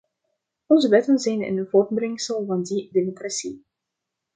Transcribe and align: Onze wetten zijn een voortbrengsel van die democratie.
Onze 0.69 0.89
wetten 0.89 1.19
zijn 1.19 1.41
een 1.43 1.67
voortbrengsel 1.69 2.45
van 2.45 2.63
die 2.63 2.89
democratie. 2.91 3.65